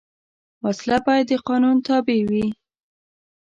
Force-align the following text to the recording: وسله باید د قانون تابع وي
وسله 0.63 0.97
باید 1.07 1.25
د 1.31 1.33
قانون 1.47 1.77
تابع 1.87 2.19
وي 2.29 2.47